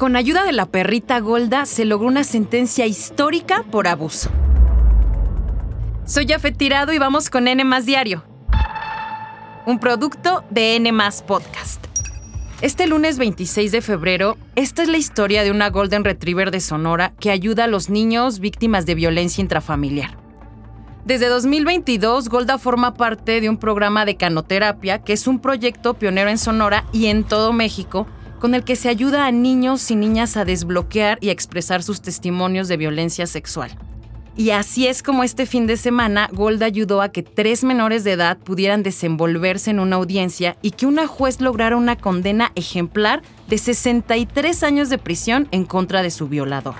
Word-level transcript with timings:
con 0.00 0.16
ayuda 0.16 0.44
de 0.44 0.52
la 0.52 0.64
perrita 0.64 1.20
Golda 1.20 1.66
se 1.66 1.84
logró 1.84 2.08
una 2.08 2.24
sentencia 2.24 2.86
histórica 2.86 3.66
por 3.70 3.86
abuso. 3.86 4.30
Soy 6.06 6.26
Jafet 6.26 6.56
Tirado 6.56 6.94
y 6.94 6.98
vamos 6.98 7.28
con 7.28 7.46
N 7.46 7.62
Diario, 7.82 8.24
un 9.66 9.78
producto 9.78 10.42
de 10.48 10.76
N 10.76 10.90
Podcast. 11.26 11.84
Este 12.62 12.86
lunes 12.86 13.18
26 13.18 13.72
de 13.72 13.82
febrero, 13.82 14.38
esta 14.56 14.82
es 14.82 14.88
la 14.88 14.96
historia 14.96 15.42
de 15.42 15.50
una 15.50 15.68
Golden 15.68 16.02
Retriever 16.02 16.50
de 16.50 16.60
Sonora 16.60 17.12
que 17.20 17.30
ayuda 17.30 17.64
a 17.64 17.68
los 17.68 17.90
niños 17.90 18.38
víctimas 18.38 18.86
de 18.86 18.94
violencia 18.94 19.42
intrafamiliar. 19.42 20.16
Desde 21.04 21.28
2022, 21.28 22.30
Golda 22.30 22.56
forma 22.56 22.94
parte 22.94 23.42
de 23.42 23.50
un 23.50 23.58
programa 23.58 24.06
de 24.06 24.16
canoterapia, 24.16 25.00
que 25.00 25.12
es 25.12 25.26
un 25.26 25.40
proyecto 25.40 25.92
pionero 25.92 26.30
en 26.30 26.38
Sonora 26.38 26.86
y 26.90 27.08
en 27.08 27.22
todo 27.22 27.52
México, 27.52 28.06
con 28.40 28.54
el 28.54 28.64
que 28.64 28.74
se 28.74 28.88
ayuda 28.88 29.26
a 29.26 29.30
niños 29.30 29.90
y 29.90 29.96
niñas 29.96 30.36
a 30.36 30.44
desbloquear 30.44 31.18
y 31.20 31.28
expresar 31.28 31.82
sus 31.82 32.00
testimonios 32.00 32.66
de 32.66 32.78
violencia 32.78 33.26
sexual. 33.26 33.70
Y 34.36 34.50
así 34.50 34.86
es 34.86 35.02
como 35.02 35.22
este 35.22 35.44
fin 35.44 35.66
de 35.66 35.76
semana 35.76 36.30
Golda 36.32 36.64
ayudó 36.64 37.02
a 37.02 37.10
que 37.10 37.22
tres 37.22 37.62
menores 37.62 38.04
de 38.04 38.12
edad 38.12 38.38
pudieran 38.38 38.82
desenvolverse 38.82 39.70
en 39.70 39.80
una 39.80 39.96
audiencia 39.96 40.56
y 40.62 40.70
que 40.70 40.86
una 40.86 41.06
juez 41.06 41.42
lograra 41.42 41.76
una 41.76 41.96
condena 41.96 42.50
ejemplar 42.54 43.20
de 43.48 43.58
63 43.58 44.62
años 44.62 44.88
de 44.88 44.96
prisión 44.96 45.46
en 45.50 45.64
contra 45.64 46.02
de 46.02 46.10
su 46.10 46.28
violador. 46.28 46.76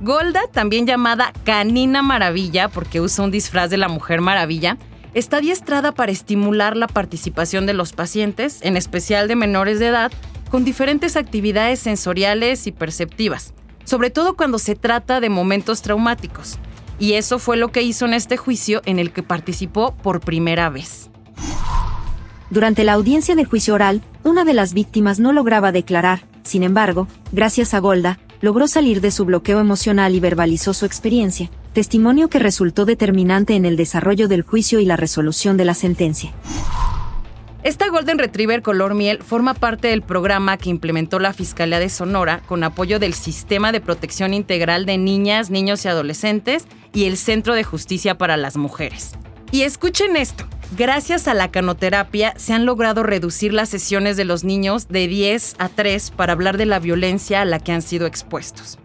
Golda, 0.00 0.40
también 0.50 0.86
llamada 0.86 1.32
Canina 1.44 2.02
Maravilla 2.02 2.68
porque 2.68 3.00
usa 3.00 3.24
un 3.24 3.30
disfraz 3.30 3.68
de 3.68 3.76
la 3.76 3.88
Mujer 3.88 4.22
Maravilla, 4.22 4.78
está 5.14 5.36
adiestrada 5.36 5.92
para 5.92 6.12
estimular 6.12 6.76
la 6.76 6.86
participación 6.86 7.66
de 7.66 7.74
los 7.74 7.92
pacientes, 7.92 8.60
en 8.62 8.78
especial 8.78 9.28
de 9.28 9.36
menores 9.36 9.78
de 9.78 9.88
edad, 9.88 10.10
con 10.52 10.64
diferentes 10.66 11.16
actividades 11.16 11.80
sensoriales 11.80 12.66
y 12.66 12.72
perceptivas, 12.72 13.54
sobre 13.84 14.10
todo 14.10 14.36
cuando 14.36 14.58
se 14.58 14.74
trata 14.74 15.18
de 15.18 15.30
momentos 15.30 15.80
traumáticos. 15.80 16.58
Y 16.98 17.14
eso 17.14 17.38
fue 17.38 17.56
lo 17.56 17.72
que 17.72 17.80
hizo 17.80 18.04
en 18.04 18.12
este 18.12 18.36
juicio 18.36 18.82
en 18.84 18.98
el 18.98 19.12
que 19.12 19.22
participó 19.22 19.94
por 19.94 20.20
primera 20.20 20.68
vez. 20.68 21.08
Durante 22.50 22.84
la 22.84 22.92
audiencia 22.92 23.34
de 23.34 23.46
juicio 23.46 23.72
oral, 23.72 24.02
una 24.24 24.44
de 24.44 24.52
las 24.52 24.74
víctimas 24.74 25.18
no 25.18 25.32
lograba 25.32 25.72
declarar, 25.72 26.26
sin 26.42 26.64
embargo, 26.64 27.08
gracias 27.32 27.72
a 27.72 27.78
Golda, 27.78 28.18
logró 28.42 28.68
salir 28.68 29.00
de 29.00 29.10
su 29.10 29.24
bloqueo 29.24 29.58
emocional 29.58 30.14
y 30.14 30.20
verbalizó 30.20 30.74
su 30.74 30.84
experiencia, 30.84 31.50
testimonio 31.72 32.28
que 32.28 32.38
resultó 32.38 32.84
determinante 32.84 33.54
en 33.54 33.64
el 33.64 33.78
desarrollo 33.78 34.28
del 34.28 34.42
juicio 34.42 34.80
y 34.80 34.84
la 34.84 34.98
resolución 34.98 35.56
de 35.56 35.64
la 35.64 35.72
sentencia. 35.72 36.30
Esta 37.62 37.88
Golden 37.90 38.18
Retriever 38.18 38.60
color 38.60 38.94
miel 38.94 39.22
forma 39.22 39.54
parte 39.54 39.86
del 39.86 40.02
programa 40.02 40.56
que 40.56 40.68
implementó 40.68 41.20
la 41.20 41.32
Fiscalía 41.32 41.78
de 41.78 41.90
Sonora 41.90 42.40
con 42.46 42.64
apoyo 42.64 42.98
del 42.98 43.14
Sistema 43.14 43.70
de 43.70 43.80
Protección 43.80 44.34
Integral 44.34 44.84
de 44.84 44.98
Niñas, 44.98 45.48
Niños 45.48 45.84
y 45.84 45.88
Adolescentes 45.88 46.66
y 46.92 47.04
el 47.04 47.16
Centro 47.16 47.54
de 47.54 47.62
Justicia 47.62 48.18
para 48.18 48.36
las 48.36 48.56
Mujeres. 48.56 49.12
Y 49.52 49.62
escuchen 49.62 50.16
esto, 50.16 50.44
gracias 50.76 51.28
a 51.28 51.34
la 51.34 51.52
canoterapia 51.52 52.34
se 52.36 52.52
han 52.52 52.66
logrado 52.66 53.04
reducir 53.04 53.52
las 53.52 53.68
sesiones 53.68 54.16
de 54.16 54.24
los 54.24 54.42
niños 54.42 54.88
de 54.88 55.06
10 55.06 55.54
a 55.58 55.68
3 55.68 56.10
para 56.10 56.32
hablar 56.32 56.56
de 56.56 56.66
la 56.66 56.80
violencia 56.80 57.42
a 57.42 57.44
la 57.44 57.60
que 57.60 57.70
han 57.70 57.82
sido 57.82 58.08
expuestos. 58.08 58.80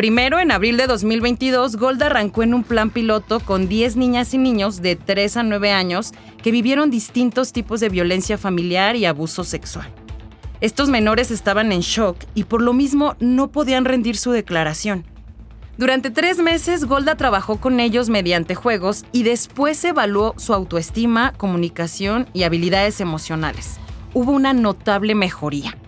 Primero, 0.00 0.38
en 0.38 0.50
abril 0.50 0.78
de 0.78 0.86
2022, 0.86 1.76
Golda 1.76 2.06
arrancó 2.06 2.42
en 2.42 2.54
un 2.54 2.64
plan 2.64 2.88
piloto 2.88 3.38
con 3.40 3.68
10 3.68 3.96
niñas 3.96 4.32
y 4.32 4.38
niños 4.38 4.80
de 4.80 4.96
3 4.96 5.36
a 5.36 5.42
9 5.42 5.72
años 5.72 6.12
que 6.42 6.50
vivieron 6.50 6.90
distintos 6.90 7.52
tipos 7.52 7.80
de 7.80 7.88
violencia 7.88 8.38
familiar 8.38 8.96
y 8.96 9.04
abuso 9.04 9.44
sexual. 9.44 9.88
Estos 10.60 10.88
menores 10.88 11.30
estaban 11.30 11.72
en 11.72 11.80
shock 11.80 12.16
y 12.34 12.44
por 12.44 12.60
lo 12.60 12.72
mismo 12.72 13.16
no 13.18 13.50
podían 13.50 13.84
rendir 13.84 14.16
su 14.16 14.30
declaración. 14.30 15.04
Durante 15.78 16.10
tres 16.10 16.38
meses, 16.38 16.84
Golda 16.84 17.14
trabajó 17.14 17.56
con 17.56 17.80
ellos 17.80 18.10
mediante 18.10 18.54
juegos 18.54 19.06
y 19.12 19.22
después 19.22 19.82
evaluó 19.82 20.34
su 20.36 20.52
autoestima, 20.52 21.32
comunicación 21.32 22.28
y 22.34 22.42
habilidades 22.42 23.00
emocionales. 23.00 23.80
Hubo 24.12 24.32
una 24.32 24.52
notable 24.52 25.14
mejoría. 25.14 25.79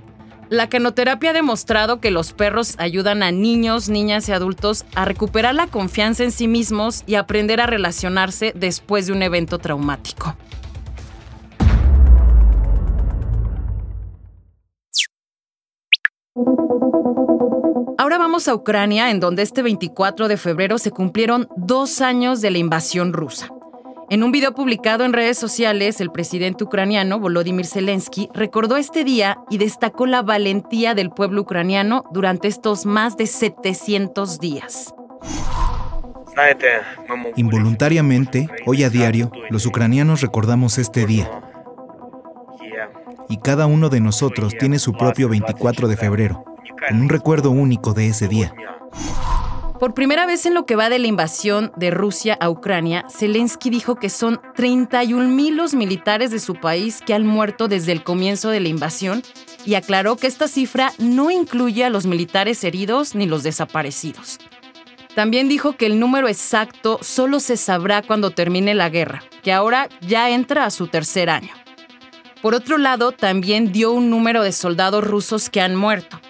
La 0.52 0.68
canoterapia 0.68 1.30
ha 1.30 1.32
demostrado 1.32 1.98
que 1.98 2.10
los 2.10 2.34
perros 2.34 2.74
ayudan 2.76 3.22
a 3.22 3.32
niños, 3.32 3.88
niñas 3.88 4.28
y 4.28 4.32
adultos 4.32 4.84
a 4.94 5.06
recuperar 5.06 5.54
la 5.54 5.66
confianza 5.66 6.24
en 6.24 6.30
sí 6.30 6.46
mismos 6.46 7.04
y 7.06 7.14
aprender 7.14 7.58
a 7.62 7.66
relacionarse 7.66 8.52
después 8.54 9.06
de 9.06 9.14
un 9.14 9.22
evento 9.22 9.58
traumático. 9.58 10.36
Ahora 17.96 18.18
vamos 18.18 18.46
a 18.46 18.54
Ucrania, 18.54 19.10
en 19.10 19.20
donde 19.20 19.40
este 19.40 19.62
24 19.62 20.28
de 20.28 20.36
febrero 20.36 20.76
se 20.76 20.90
cumplieron 20.90 21.48
dos 21.56 22.02
años 22.02 22.42
de 22.42 22.50
la 22.50 22.58
invasión 22.58 23.14
rusa. 23.14 23.48
En 24.12 24.22
un 24.22 24.30
video 24.30 24.52
publicado 24.52 25.06
en 25.06 25.14
redes 25.14 25.38
sociales, 25.38 25.98
el 26.02 26.10
presidente 26.10 26.64
ucraniano 26.64 27.18
Volodymyr 27.18 27.64
Zelensky 27.64 28.28
recordó 28.34 28.76
este 28.76 29.04
día 29.04 29.38
y 29.48 29.56
destacó 29.56 30.04
la 30.04 30.20
valentía 30.20 30.94
del 30.94 31.08
pueblo 31.08 31.40
ucraniano 31.40 32.04
durante 32.12 32.46
estos 32.46 32.84
más 32.84 33.16
de 33.16 33.26
700 33.26 34.38
días. 34.38 34.94
Involuntariamente, 37.36 38.50
hoy 38.66 38.84
a 38.84 38.90
diario, 38.90 39.32
los 39.48 39.64
ucranianos 39.64 40.20
recordamos 40.20 40.76
este 40.76 41.06
día. 41.06 41.30
Y 43.30 43.38
cada 43.38 43.64
uno 43.64 43.88
de 43.88 44.00
nosotros 44.00 44.52
tiene 44.58 44.78
su 44.78 44.92
propio 44.92 45.30
24 45.30 45.88
de 45.88 45.96
febrero, 45.96 46.44
con 46.86 47.00
un 47.00 47.08
recuerdo 47.08 47.50
único 47.50 47.94
de 47.94 48.08
ese 48.08 48.28
día. 48.28 48.54
Por 49.82 49.94
primera 49.94 50.26
vez 50.26 50.46
en 50.46 50.54
lo 50.54 50.64
que 50.64 50.76
va 50.76 50.88
de 50.88 51.00
la 51.00 51.08
invasión 51.08 51.72
de 51.74 51.90
Rusia 51.90 52.38
a 52.40 52.48
Ucrania, 52.48 53.04
Zelensky 53.10 53.68
dijo 53.68 53.96
que 53.96 54.10
son 54.10 54.36
31.000 54.54 55.56
los 55.56 55.74
militares 55.74 56.30
de 56.30 56.38
su 56.38 56.54
país 56.54 57.00
que 57.04 57.14
han 57.14 57.26
muerto 57.26 57.66
desde 57.66 57.90
el 57.90 58.04
comienzo 58.04 58.50
de 58.50 58.60
la 58.60 58.68
invasión 58.68 59.24
y 59.64 59.74
aclaró 59.74 60.14
que 60.14 60.28
esta 60.28 60.46
cifra 60.46 60.92
no 60.98 61.32
incluye 61.32 61.82
a 61.82 61.90
los 61.90 62.06
militares 62.06 62.62
heridos 62.62 63.16
ni 63.16 63.26
los 63.26 63.42
desaparecidos. 63.42 64.38
También 65.16 65.48
dijo 65.48 65.72
que 65.72 65.86
el 65.86 65.98
número 65.98 66.28
exacto 66.28 67.00
solo 67.02 67.40
se 67.40 67.56
sabrá 67.56 68.02
cuando 68.02 68.30
termine 68.30 68.74
la 68.74 68.88
guerra, 68.88 69.24
que 69.42 69.52
ahora 69.52 69.88
ya 70.00 70.30
entra 70.30 70.64
a 70.64 70.70
su 70.70 70.86
tercer 70.86 71.28
año. 71.28 71.54
Por 72.40 72.54
otro 72.54 72.78
lado, 72.78 73.10
también 73.10 73.72
dio 73.72 73.90
un 73.90 74.10
número 74.10 74.44
de 74.44 74.52
soldados 74.52 75.02
rusos 75.02 75.50
que 75.50 75.60
han 75.60 75.74
muerto, 75.74 76.20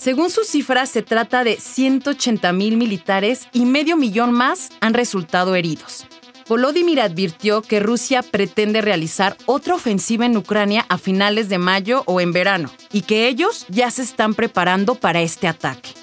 según 0.00 0.30
sus 0.30 0.46
cifras, 0.46 0.88
se 0.88 1.02
trata 1.02 1.44
de 1.44 1.56
180 1.56 2.54
mil 2.54 2.78
militares 2.78 3.48
y 3.52 3.66
medio 3.66 3.98
millón 3.98 4.32
más 4.32 4.70
han 4.80 4.94
resultado 4.94 5.54
heridos. 5.54 6.06
Volodymyr 6.48 7.02
advirtió 7.02 7.60
que 7.60 7.80
Rusia 7.80 8.22
pretende 8.22 8.80
realizar 8.80 9.36
otra 9.44 9.74
ofensiva 9.74 10.24
en 10.24 10.38
Ucrania 10.38 10.86
a 10.88 10.96
finales 10.96 11.50
de 11.50 11.58
mayo 11.58 12.02
o 12.06 12.22
en 12.22 12.32
verano, 12.32 12.70
y 12.90 13.02
que 13.02 13.28
ellos 13.28 13.66
ya 13.68 13.90
se 13.90 14.00
están 14.00 14.32
preparando 14.32 14.94
para 14.94 15.20
este 15.20 15.46
ataque 15.46 15.99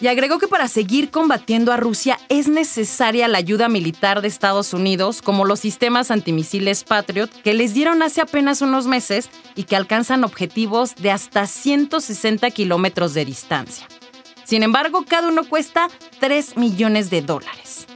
y 0.00 0.06
agregó 0.06 0.38
que 0.38 0.48
para 0.48 0.68
seguir 0.68 1.10
combatiendo 1.10 1.72
a 1.72 1.76
Rusia 1.76 2.18
es 2.28 2.46
necesaria 2.46 3.26
la 3.26 3.38
ayuda 3.38 3.68
militar 3.68 4.22
de 4.22 4.28
Estados 4.28 4.72
Unidos, 4.72 5.22
como 5.22 5.44
los 5.44 5.60
sistemas 5.60 6.10
antimisiles 6.10 6.84
Patriot 6.84 7.30
que 7.42 7.54
les 7.54 7.74
dieron 7.74 8.02
hace 8.02 8.20
apenas 8.20 8.62
unos 8.62 8.86
meses 8.86 9.28
y 9.56 9.64
que 9.64 9.76
alcanzan 9.76 10.22
objetivos 10.22 10.94
de 10.94 11.10
hasta 11.10 11.46
160 11.46 12.50
kilómetros 12.52 13.14
de 13.14 13.24
distancia. 13.24 13.88
Sin 14.44 14.62
embargo, 14.62 15.04
cada 15.06 15.28
uno 15.28 15.44
cuesta 15.44 15.88
3 16.20 16.56
millones 16.56 17.10
de 17.10 17.22
dólares. 17.22 17.87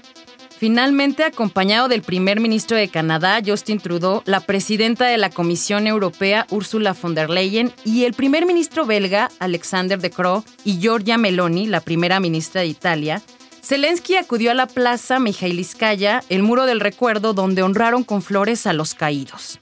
Finalmente, 0.63 1.25
acompañado 1.25 1.89
del 1.89 2.03
primer 2.03 2.39
ministro 2.39 2.77
de 2.77 2.87
Canadá, 2.87 3.41
Justin 3.45 3.81
Trudeau, 3.81 4.23
la 4.27 4.39
presidenta 4.39 5.07
de 5.07 5.19
la 5.19 5.29
Comisión 5.29 5.89
Europea, 5.89 6.47
Ursula 6.51 6.93
von 6.93 7.17
der 7.17 7.31
Leyen, 7.31 7.73
y 7.85 8.05
el 8.05 8.13
primer 8.13 8.47
ministro 8.47 8.87
belga, 8.87 9.29
Alexander 9.41 9.99
De 9.99 10.11
Croo, 10.11 10.45
y 10.65 10.79
Giorgia 10.79 11.19
Meloni, 11.19 11.67
la 11.67 11.81
primera 11.81 12.21
ministra 12.21 12.61
de 12.61 12.69
Italia, 12.69 13.23
Zelensky 13.61 14.15
acudió 14.15 14.53
a 14.53 14.55
la 14.55 14.69
plaza 14.69 15.19
Mijailiskaya, 15.19 16.23
el 16.29 16.45
muro 16.45 16.65
del 16.65 16.79
recuerdo, 16.79 17.35
donde 17.35 17.65
honraron 17.65 18.05
con 18.05 18.23
flores 18.23 18.65
a 18.69 18.73
los 18.73 18.95
caídos. 18.95 19.59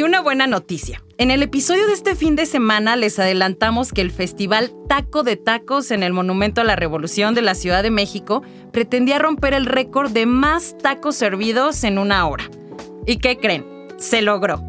Y 0.00 0.02
una 0.02 0.22
buena 0.22 0.46
noticia. 0.46 1.02
En 1.18 1.30
el 1.30 1.42
episodio 1.42 1.86
de 1.86 1.92
este 1.92 2.14
fin 2.14 2.34
de 2.34 2.46
semana 2.46 2.96
les 2.96 3.18
adelantamos 3.18 3.92
que 3.92 4.00
el 4.00 4.10
festival 4.10 4.72
Taco 4.88 5.22
de 5.22 5.36
Tacos 5.36 5.90
en 5.90 6.02
el 6.02 6.14
Monumento 6.14 6.62
a 6.62 6.64
la 6.64 6.74
Revolución 6.74 7.34
de 7.34 7.42
la 7.42 7.54
Ciudad 7.54 7.82
de 7.82 7.90
México 7.90 8.42
pretendía 8.72 9.18
romper 9.18 9.52
el 9.52 9.66
récord 9.66 10.10
de 10.10 10.24
más 10.24 10.74
tacos 10.78 11.16
servidos 11.16 11.84
en 11.84 11.98
una 11.98 12.26
hora. 12.26 12.48
¿Y 13.06 13.18
qué 13.18 13.36
creen? 13.36 13.66
Se 13.98 14.22
logró. 14.22 14.64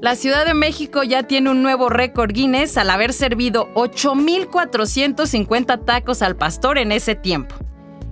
La 0.00 0.16
Ciudad 0.16 0.44
de 0.44 0.54
México 0.54 1.04
ya 1.04 1.22
tiene 1.22 1.50
un 1.50 1.62
nuevo 1.62 1.88
récord 1.88 2.32
Guinness 2.32 2.78
al 2.78 2.90
haber 2.90 3.12
servido 3.12 3.72
8.450 3.74 5.84
tacos 5.84 6.20
al 6.20 6.34
pastor 6.34 6.78
en 6.78 6.90
ese 6.90 7.14
tiempo. 7.14 7.54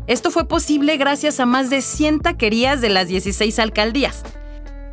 Esto 0.06 0.30
fue 0.30 0.46
posible 0.46 0.96
gracias 0.96 1.40
a 1.40 1.44
más 1.44 1.70
de 1.70 1.82
100 1.82 2.20
taquerías 2.20 2.80
de 2.80 2.90
las 2.90 3.08
16 3.08 3.58
alcaldías. 3.58 4.22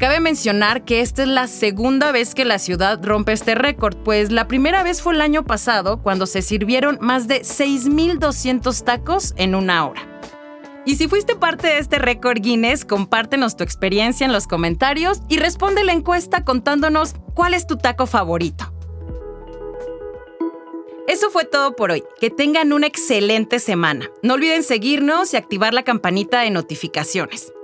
Cabe 0.04 0.20
mencionar 0.20 0.84
que 0.84 1.00
esta 1.00 1.22
es 1.22 1.30
la 1.30 1.48
segunda 1.48 2.12
vez 2.12 2.36
que 2.36 2.44
la 2.44 2.60
ciudad 2.60 3.00
rompe 3.02 3.32
este 3.32 3.56
récord, 3.56 3.96
pues 3.96 4.34
la 4.34 4.50
primera 4.50 4.84
vez 4.84 5.02
fue 5.02 5.14
el 5.14 5.22
año 5.22 5.46
pasado 5.46 6.04
cuando 6.04 6.26
se 6.26 6.42
sirvieron 6.42 6.98
más 7.00 7.30
de 7.30 7.44
6.200 7.44 8.84
tacos 8.84 9.34
en 9.38 9.56
una 9.56 9.88
hora. 9.88 10.02
Y 10.86 10.98
si 10.98 11.08
fuiste 11.08 11.38
parte 11.38 11.68
de 11.68 11.78
este 11.78 12.00
récord 12.00 12.42
Guinness, 12.42 12.84
compártenos 12.84 13.56
tu 13.56 13.64
experiencia 13.64 14.26
en 14.26 14.34
los 14.34 14.46
comentarios 14.46 15.22
y 15.30 15.38
responde 15.38 15.86
la 15.86 15.94
encuesta 15.94 16.44
contándonos 16.44 17.16
cuál 17.34 17.54
es 17.54 17.66
tu 17.66 17.78
taco 17.78 18.06
favorito. 18.06 18.74
Eso 21.08 21.30
fue 21.30 21.46
todo 21.46 21.78
por 21.78 21.92
hoy. 21.92 22.04
Que 22.20 22.30
tengan 22.30 22.74
una 22.74 22.88
excelente 22.88 23.58
semana. 23.60 24.10
No 24.22 24.34
olviden 24.34 24.64
seguirnos 24.64 25.34
y 25.34 25.38
activar 25.38 25.74
la 25.74 25.84
campanita 25.84 26.42
de 26.42 26.50
notificaciones. 26.50 27.54